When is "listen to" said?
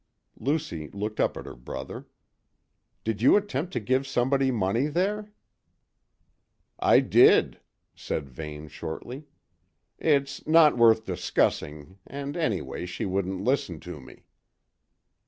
13.43-13.99